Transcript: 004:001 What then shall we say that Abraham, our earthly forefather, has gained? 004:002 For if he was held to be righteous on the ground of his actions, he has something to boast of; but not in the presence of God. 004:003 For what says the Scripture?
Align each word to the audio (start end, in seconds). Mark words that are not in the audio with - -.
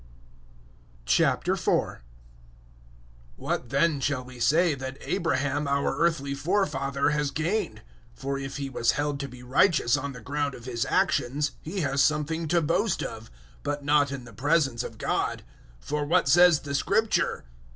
004:001 1.05 1.99
What 3.35 3.69
then 3.69 3.99
shall 3.99 4.23
we 4.25 4.39
say 4.39 4.73
that 4.73 4.97
Abraham, 5.01 5.67
our 5.67 5.95
earthly 5.95 6.33
forefather, 6.33 7.11
has 7.11 7.29
gained? 7.29 7.81
004:002 8.15 8.19
For 8.19 8.39
if 8.39 8.57
he 8.57 8.67
was 8.67 8.93
held 8.93 9.19
to 9.19 9.27
be 9.27 9.43
righteous 9.43 9.95
on 9.97 10.13
the 10.13 10.19
ground 10.21 10.55
of 10.55 10.65
his 10.65 10.87
actions, 10.87 11.51
he 11.61 11.81
has 11.81 12.01
something 12.01 12.47
to 12.47 12.63
boast 12.63 13.03
of; 13.03 13.29
but 13.61 13.83
not 13.85 14.11
in 14.11 14.25
the 14.25 14.33
presence 14.33 14.81
of 14.81 14.97
God. 14.97 15.43
004:003 15.81 15.85
For 15.85 16.05
what 16.07 16.27
says 16.27 16.61
the 16.61 16.73
Scripture? 16.73 17.45